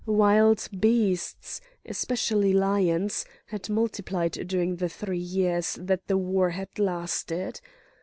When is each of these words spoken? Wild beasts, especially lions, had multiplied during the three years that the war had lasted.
Wild 0.07 0.67
beasts, 0.79 1.61
especially 1.85 2.53
lions, 2.53 3.23
had 3.49 3.69
multiplied 3.69 4.31
during 4.47 4.77
the 4.77 4.89
three 4.89 5.19
years 5.19 5.77
that 5.79 6.07
the 6.07 6.17
war 6.17 6.49
had 6.49 6.79
lasted. 6.79 7.61